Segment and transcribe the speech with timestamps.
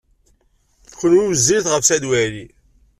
[0.99, 2.45] Kenwi wezzilit ɣef Saɛid Waɛli.